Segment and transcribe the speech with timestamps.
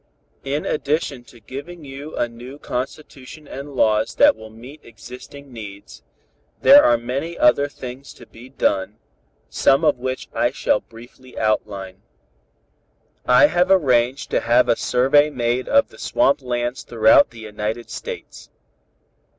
[0.43, 6.01] "In addition to giving you a new Constitution and laws that will meet existing needs,
[6.59, 8.97] there are many other things to be done,
[9.47, 12.01] some of which I shall briefly outline.
[13.27, 17.91] I have arranged to have a survey made of the swamp lands throughout the United
[17.91, 18.49] States.